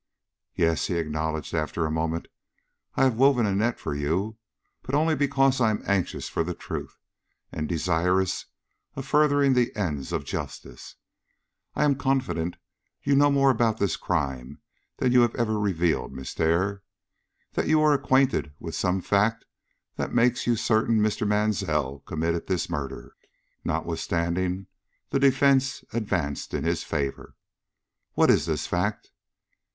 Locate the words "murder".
22.71-23.15